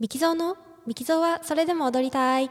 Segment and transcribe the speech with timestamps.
[0.00, 0.56] ミキゾーの
[0.86, 2.48] ミキゾーはそれでも踊りたい。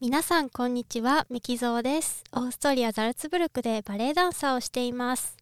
[0.00, 2.24] 皆さんこんにちは、ミキゾーです。
[2.32, 5.36] オーストリア・ザルツブルクでバレエダンサーをしています。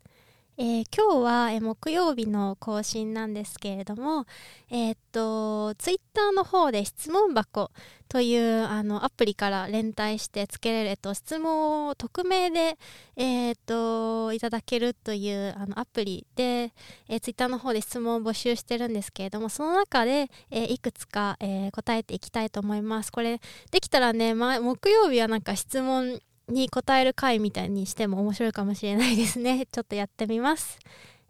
[0.60, 4.26] えー今日は、木曜日の更新なんですけれども、
[4.70, 7.70] えーっと、ツイッターの方で質問箱
[8.08, 12.76] というあのアプリから連帯してつけれる、と、質問を匿名で、
[13.16, 16.72] えーっと、いただけるというあのアプリで、
[17.08, 23.12] え、ツイッターの方で質問を募集してるんですけれども、その中で、えいくつか、え答えていきたいと思います。
[23.12, 29.66] これ、できたらね、ま、木曜日はなんか質問に答える回みたいにしても面白いかもしれないですね。
[29.72, 30.78] ちょっとやってみます。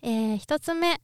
[0.02, 1.00] えー1つ目、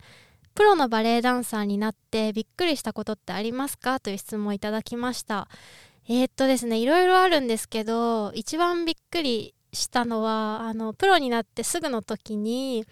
[0.55, 4.01] プロのバレエダンサーになってびっくりしたことってありますか？
[4.01, 5.49] という質問をいただきました。
[6.09, 12.85] えーっとですね、いろいろあるんですけど、一番びっくりしたのは、あの、プロになってすぐの時に、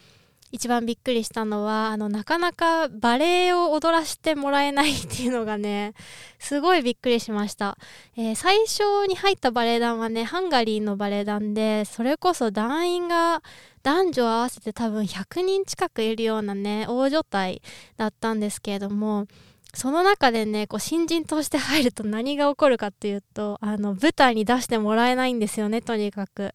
[0.52, 5.94] 一番びっくりしたのは、あの、なかなかバレエを踊らせてもらえないっていうのがね、
[6.38, 7.78] すごいびっくりしました。
[8.16, 13.42] えー最初に入ったバレエ団はね、ハンガリーのバレエ団で、それこそ団員が
[13.82, 17.62] 男女合わせて多分100人近くいるようなね、大所帯
[17.96, 19.26] だったんですけれども、
[19.74, 26.54] その中でね、こう新人として入ると何が起こるかっていうと、あの、舞台に出してもらえないんですよね、とにかく。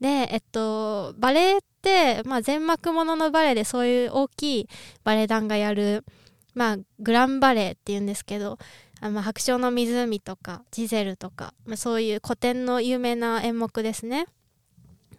[0.00, 4.68] で、えっと、バレエって、まあ、全幕もののバレエでそういう大きい
[5.04, 6.04] バレエ団がやる、
[6.54, 8.58] まあ、グランバレエっていうんですけど、
[9.00, 14.26] あまあ、白鳥の湖とか、ジゼルとか、まあ、そういう古典の有名な演目ですね。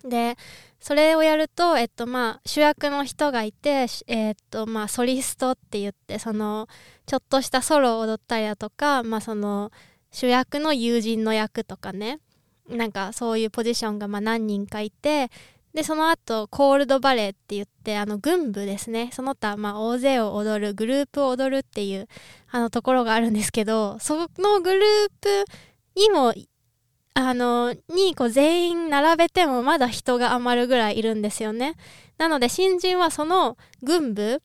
[0.03, 0.37] で、
[0.79, 6.67] それをやると、えっと、まあ、主役の人がいて、えっと、まあ、ソリストって言って、その、
[7.05, 9.71] ちょっとしたソロを踊ったりだとか、まあ、その、
[10.11, 12.19] 主役の友人の役とかね、
[12.69, 15.29] なんかそういうポジションがま何人かいて、
[15.75, 19.09] で、その後、コールドバレーって言って、あの、軍部ですね。
[19.11, 22.07] その他、ま、大勢を踊る、グループを踊るっていう、
[22.49, 25.45] あの、ところがあるんですけど、そのグループ
[25.99, 26.33] にも、
[27.13, 31.75] あの、に、こう、全員並べてもまだ人が余るぐらいいるんですよね。
[32.17, 34.41] なので、新人はその軍部、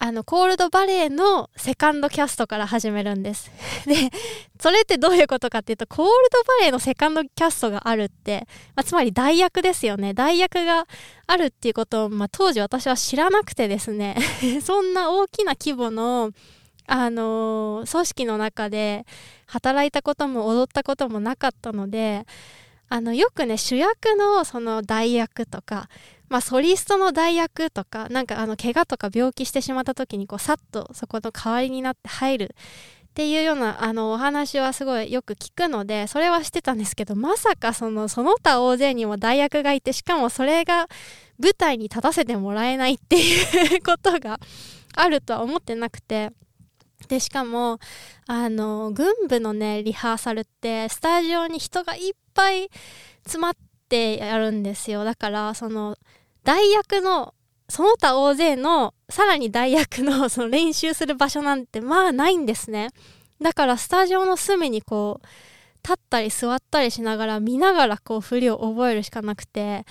[0.00, 3.50] あの、コールドバレーのセカンドキャストから始めるんです。
[3.84, 3.94] で、
[4.60, 10.14] それってどういうことかっていうと、コールドバレーのセカンドキャストがあるって、まあ、つまり代役ですよね。
[10.14, 10.86] 代役が
[11.26, 14.16] あるっていうことを、まあ、当時私は知らなくてですね、
[14.62, 16.30] そんな大きな規模の、
[16.86, 19.04] あのー組織の中で
[19.46, 22.24] 働いたことも踊ったこともなかったので、
[22.88, 25.88] あの、よくね、主役のその代役とか、
[26.28, 32.54] まあ、ソリストの代役とか、なんかあの、怪我とか病気してしまった時に、こう、さっとそこの代わりになって入る
[33.08, 40.88] っていうような、あの、お話はすごいよく聞くので、それはしてたんですけど、まさかその、その他大勢にも代役がいて、しかもそれが
[41.42, 44.38] 舞台に立たせてもらえないっていうことが
[44.94, 46.30] あるとは思ってなくて、
[47.06, 47.78] で、しかも、
[48.26, 52.68] あの、軍部のね、リハーサルって、スタジオに人がいっぱい
[53.22, 53.52] 詰まっ
[53.88, 55.04] てやるんですよ。
[55.04, 55.96] だから、その、
[56.42, 57.34] 代役の、
[57.68, 62.90] その他大勢の、さらに代役の、 その練習する場所なんて、まあないんですね。
[63.40, 65.26] だから、スタジオの隅にこう、
[65.82, 69.86] 立ったり座ったりしながら、見ながらこう、振りを覚えるしかなくて、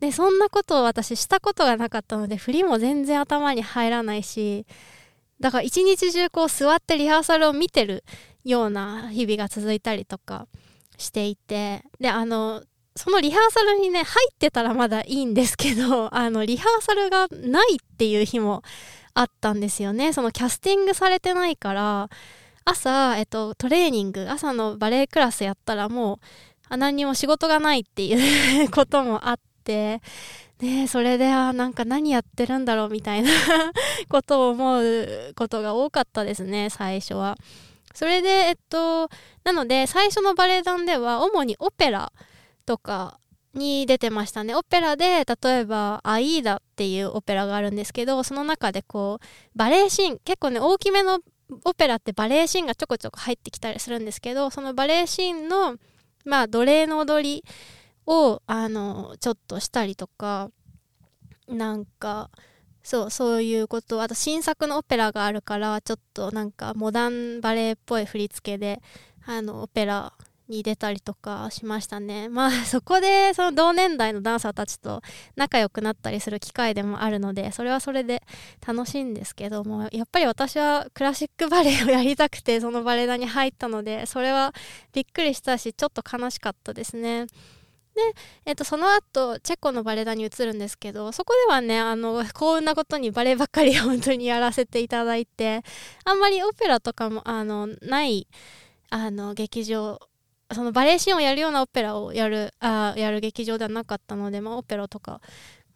[0.00, 4.66] で、そんなことを私したことがなかったので、振りも全然頭に入らないし、
[5.40, 8.04] だから一日中こう座ってリハーサルを見てる
[8.44, 10.46] ような日々が続いたりとか
[10.98, 12.62] していて、で、あの、
[12.96, 18.62] そのリハーサルにね、入ってたらまだいいんですけど、 あの、リハーサルがないっていう日も
[19.14, 20.12] あったんですよね。
[20.12, 22.10] そのキャスティングされてないから、
[22.64, 26.20] 朝、えっと、トレーニング、朝のバレエクラスやったらも
[26.70, 30.02] う、何にも仕事がないっていう こともあって、
[30.60, 33.30] で、それで、あなんか何やってるんだろうみたいな
[34.08, 37.36] ことを思うことが多かったですね、最初は。
[37.94, 39.08] それで、えっと、
[39.42, 42.12] なので、最初のバレエ団では、主にオペラ
[42.66, 43.18] とか
[43.54, 44.54] に出てましたね。
[44.54, 49.26] オペラで、例えば、アイーダっていうオペラがあるんですけど、その中でこう、
[49.56, 51.20] バレエシーン、結構ね、大きめの
[51.64, 55.76] オペラってバレエシーンがちょこちょこ入ってきたりするんですけど、そのバレエシーンの、
[56.24, 57.44] まあ、奴隷の踊り
[58.10, 60.50] を、あの、ちょっとしたりとか、
[61.48, 62.30] なんか、
[62.82, 64.02] そう、そういうこと。
[64.02, 68.82] あと、新作のオペラがあるから、ちょっとなんか、モダンバレエっぽい振り付けで、
[69.26, 70.12] あの、オペラ
[70.48, 72.28] に出たりとかしましたね。
[72.30, 75.02] まあ、そこで、その同年代のダンサーたちと
[75.36, 78.22] 仲良くなったりする機会でもあるので、それはそれで
[78.66, 84.52] 楽しいんですけども、やっぱり私はクラシックバレエをやりたくて、そのバレエ団に入ったので、それは
[84.92, 87.26] びっくりしたし、ちょっと悲しかったですね。
[88.44, 95.62] えっと、その後チェコのバレエ団に移るんですけどそこではねあの幸運なことにバレエばっかり 本当にやらせていただいて
[96.04, 98.26] あんまりオペラとかもあのない
[98.90, 100.00] あの劇場
[100.52, 105.20] そのバレエシーンをやるようなオペラをやるあやる劇場ではなかったので、まあ、オペラとか、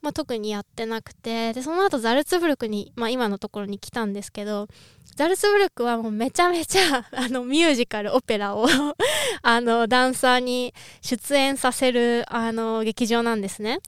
[0.04, 4.68] まあ、特にやってなくてでその後ザルツブルクに、まあ、今のところに来たんですけど
[5.16, 8.66] ザルツブルクはもうめちゃめちゃ あのミュージカルオペラを
[9.40, 13.80] あのダンサーに出演させるあの劇場なんですね。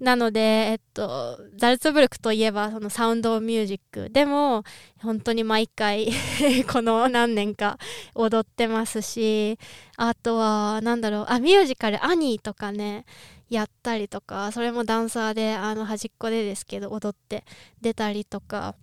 [0.00, 4.64] なので、えっと、ザルツブルクといえばそのサウンドミュージックでも
[5.00, 6.10] 本当に毎回
[6.70, 7.78] この何年か
[8.14, 9.56] 踊ってますし
[9.96, 13.06] あとは何だろうあミュージカル「アニー」とかね
[13.50, 17.44] やったりとかそれもダンサーであの端っこでですけど踊って
[17.80, 18.74] 出たりとか。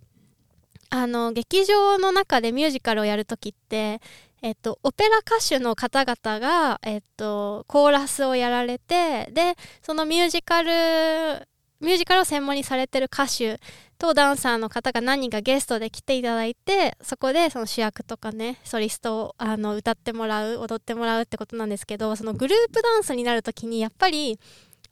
[0.94, 4.02] あの劇場の中でミュージカルをやる時って、
[4.42, 11.48] えっと、オペラ歌手の方々が、えっと、コーラスをやられてでそのミュージカル
[11.80, 13.58] ミュージカルを専門にされてる歌手
[14.02, 24.40] とダンサーの方が何人かゲストで来ていただいてそこでその主役とかねソリストをあの歌ってもらう踊ってもらうってことなんですけどそのグループダンスになる時にやっぱり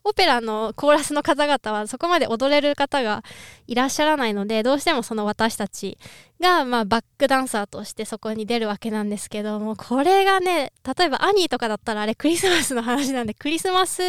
[0.05, 3.23] オペラのコーラスの方々はそこまで踊れる方が
[3.67, 5.99] いらっしゃらないのでどうしてもその私たち
[6.41, 14.02] がまあバックダンサーとしてそこに出るわけなんですけどもこれがね例えばアニーとかだったらあれクリスマスの話なんでクリスマス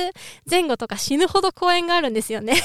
[0.49, 2.55] 前後とか死ぬほど公演があるんですよね。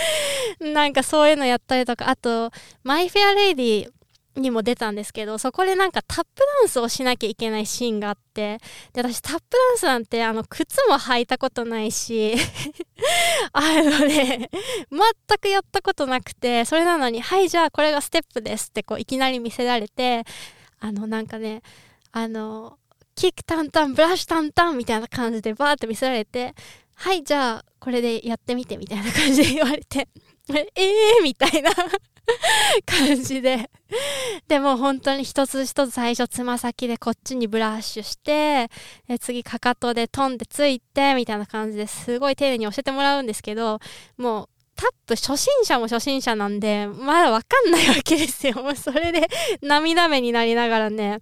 [0.60, 2.50] なんかそういうのやったりとかあと
[2.82, 3.90] マイ・フェア・レイディ
[4.36, 8.58] にも出たんですけどそこでなんかタップダンスをしなきゃいけないシーンがあって
[8.92, 12.34] で私タップダンスなんてあの靴も履いたことないし
[13.52, 14.50] あのね
[14.90, 20.24] 全くやったことなくてそれなのにはいじゃあこれがステップですってこういきなり見せられて
[20.80, 21.62] あのなんかね
[22.10, 22.78] あの
[23.14, 26.54] キックタンタンブラッシュタンタンみたいな感じでバーって見せられて
[26.94, 30.08] はいじゃあこれでやってみてみたいな感じで言われて
[30.48, 31.70] え えー、みたいな。
[32.86, 33.70] 感じで
[34.48, 38.70] でも本当に一つ一つ最初つま先でこっちにブラッシュして
[39.20, 43.80] 次かかとでトンでついてみたいな感じですごい丁寧に教えてもらうんですけど
[44.16, 48.76] もうタップ初心者も初心者なんでまだわかんないわけですよもう。
[48.76, 49.28] それで
[49.60, 51.20] 涙目になりながらね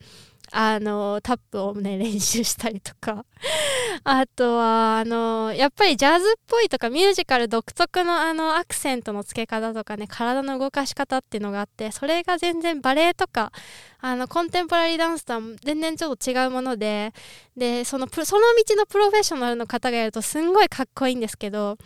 [0.52, 3.24] あのタップをね練習したりとか。
[4.04, 13.52] あとはあのやっぱりジャズっぽいとかミュージカル独特のあのアクセントの付け方とかね体の動かし方っていうのがあってそれが全然バレエとか
[14.00, 17.12] あのコンテンポラリーダンスとは全然ちょっと違うもので
[17.56, 21.76] でそのその道のプロフェッショナルの方がやるとすんごいかっこいいんですけど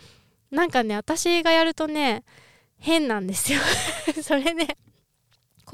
[0.51, 2.23] なんかね私がやるとね
[2.77, 3.59] 変なんですよ。
[4.21, 4.77] それね。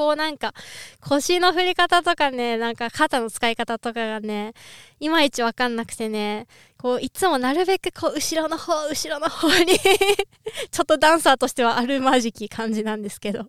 [0.02, 0.56] こうなんか
[1.00, 4.54] 腰の振り方とかねなんか肩の使い方とかがね
[5.00, 6.48] いまいちわかんなくてね
[6.80, 9.78] こういつもなるべくこう後ろの方後ろの方に
[10.72, 13.46] ちょっとダンサーとしてはあるまじき感じなんですけど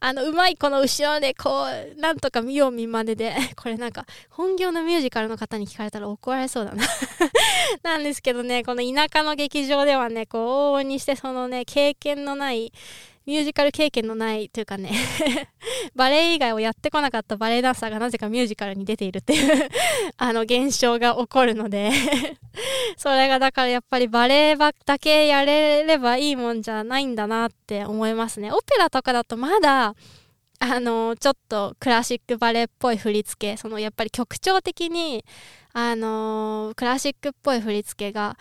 [0.00, 6.84] あのうまいこの後ろでこうなんとか見よう見まねで これなんか本業のミュージカルの方に聞かれたら怒られそうだな。
[7.84, 12.72] なんですけどねこの田舎の劇場ではねこう往々にしてそのね経験のない
[13.26, 14.92] ミュージカル経験のないというかね
[15.96, 19.68] バレエ以外をやってこなかったバレエダンサーがなぜかミュージカルに出ているっていう
[20.18, 21.90] あの現象が起こるので
[22.98, 28.52] それがだからやっぱりバレエだけやれればいいもんじゃないんだなって思いますね。
[28.52, 29.94] オペラとかだとまだ
[30.60, 35.24] あのちょっとクラシックバレエっぽい振り付けそのやっぱり曲調的に
[35.72, 38.38] あのクラシックっぽい振り付けが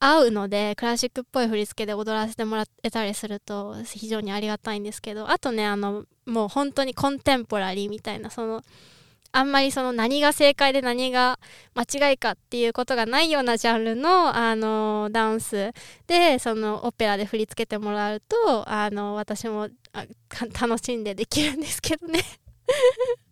[0.00, 8.62] 合うのでクラシックっぽい振り付けで踊らせてもらえたりすると非常にありがたいんですけどあとねあのもう本当にコンテンポラリーみたいなその
[9.32, 11.38] あんまりその何が正解で何が
[11.74, 15.72] 間違いかっていうことがないようなジャンルのあのダンス
[16.06, 19.68] でそのオペラで振り付けてもらうとあの私も
[20.58, 22.20] 楽しんでできるんですけどね。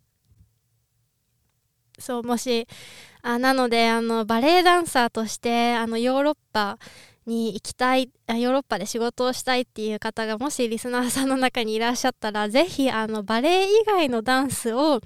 [1.99, 2.69] そうもし
[3.27, 6.79] あなのであのバレエダンサーとしてあのヨーロッパ
[7.27, 15.01] に行きたいヨーロッパで仕事をしたいっていう方がもしリスナーさんの中にいらっしゃったらぜひあのバレエ以外のダンスを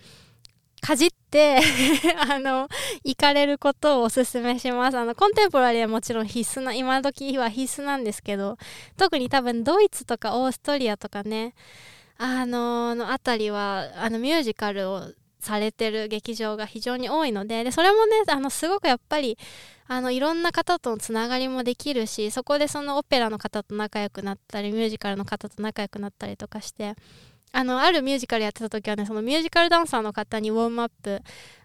[0.82, 1.60] かじって
[2.28, 2.68] あの
[3.04, 4.98] 行かれることをおすすめします。
[4.98, 8.58] あのコンテンポラリーはもちろん必須な今時は必須なんですけど
[8.98, 11.54] 特に多分ドイツとかオーストリアとかね
[12.18, 19.38] あののあたりはあのミュージカルをされてる劇場が非常に多いのででそれもねあのすごくやっぱり
[19.88, 26.94] あのいろんな方とのつながりもできるしそこでそのオペラの方と仲良くなったりミュージカルの方と仲良くなったりとかして
[27.52, 31.20] あのあるミュージカルやってた時はねそのミュージカルダンサーの方にウォームアップ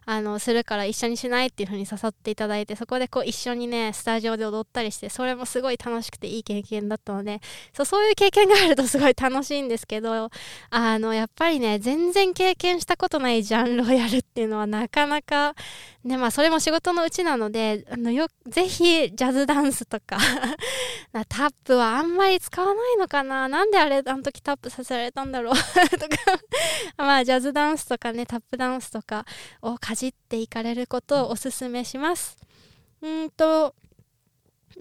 [0.05, 7.41] あのするから一緒にしないっていう風に誘っていただいてそこでこう一緒にねスタジオで踊ったりしてそれもすごい楽しくていい経験だったので
[7.73, 10.29] そうそういう経験があるとすごい楽しいんですけど
[10.69, 15.55] あのやっぱりね全然経験したことないジャンルをやるっていうのはなかなか
[16.03, 20.17] ねまあそれも仕事のうちなのであのよぜひジャズダンスとか
[21.29, 23.47] タップはあんまり使わないのかな。
[23.47, 25.53] なんであれあの時タップさせられたんだろう
[25.97, 26.15] とか。
[26.97, 29.25] まあジャズダンスとかねタップダンスとか
[29.61, 32.35] をかじっていかれることをおすすめします。
[33.01, 33.73] うんと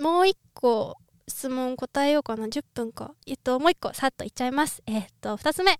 [0.00, 0.96] もう一個
[1.28, 2.46] 質問答えようかな。
[2.46, 3.14] 10分か。
[3.24, 4.82] えっともう一個さっと言っちゃいます。
[4.86, 5.78] えっと2つ目。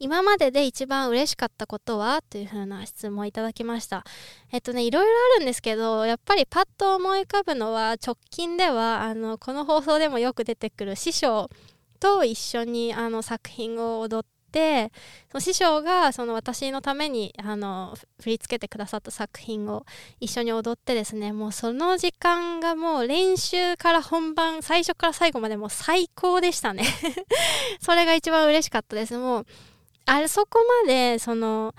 [0.00, 2.22] 今までで一番嬉しかったことは？
[2.28, 4.02] というふうな質問いただきました。
[4.50, 11.48] えっとねいろいろあるんですけどやっぱりパッと思い浮かぶのは直近ではあのこの放送でもよく出てくる師匠
[12.00, 14.92] と一緒にあの作品を踊って
[15.30, 19.84] その師匠がその私のためにあの振り付けてくださった作品を
[20.20, 26.84] 一緒に踊ってですねもうその時間がもう練習から本番最初から最後までもう最高でしたね。
[27.80, 29.16] それが一番嬉しかったです。
[29.16, 29.46] もう
[30.06, 31.74] あれそこまでその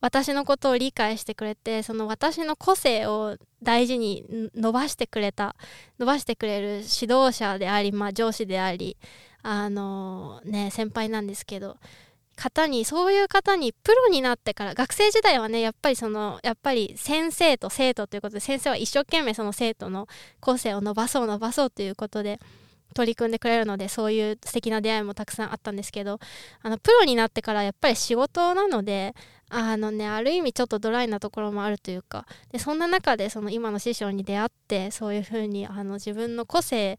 [0.00, 5.56] 私のことを理解してくれてその私の個性を大事に伸ばしてくれた
[5.98, 8.96] 伸ばしてくれる指導者であり、まあ、上司であり
[9.42, 11.76] あのね先輩なんですけど
[12.38, 20.06] 方にそういう方にプロになってから学生時代はねやっぱりそのやっぱり先生と生徒ということで先生は一生懸命その生徒の
[20.40, 22.38] 個性を伸ばそう伸ばそうということで
[22.94, 26.20] 取り組んでくれるのでそういう素敵な出会いもたくさんあったんですけど
[26.62, 29.14] あのプロになってからやっぱり仕事なので
[29.50, 36.98] あのねある意味ちょっとドライなところもあるというかでそんな中でその今の師匠に出会ってそういうふうにあの自分の個性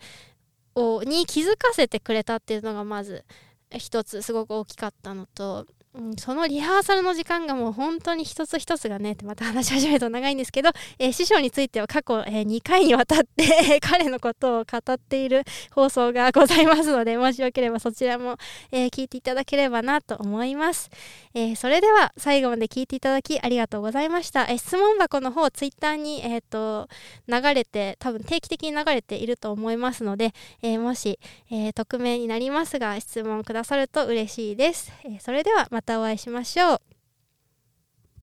[0.76, 3.24] をに気づかせてくれたっていうのがまず
[3.78, 5.68] 一つすごく大きかったのと
[6.18, 10.70] そのリハーサルの時間がもう本当に一つ一つがねってまた話し始めると長いんですけど、
[11.00, 18.38] えー、師匠については過去、えー、2回にわたって 彼のことを語っている放送がございますのでもしよければそちらも、
[18.72, 20.92] えー、聞いていただければなと思います、
[21.34, 26.88] えそれでは最後まで聞いていただきありがとうございました、え質問箱の方ツイッターに、えーと、
[27.28, 31.20] 流れて多分定期的に流れていると思いますので、えもし、
[31.52, 36.89] え匿名になりますが質問くださると嬉しいです、えそれではまたお会いしましょう。